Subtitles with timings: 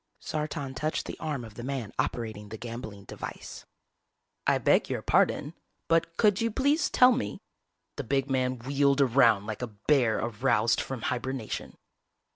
[0.19, 3.67] Sartan touched the arm of the man operating the gambling device.
[4.47, 5.53] "I beg your pardon,
[5.87, 7.37] but could you please tell me"
[7.97, 11.77] The big man wheeled around like a bear aroused from hibernation.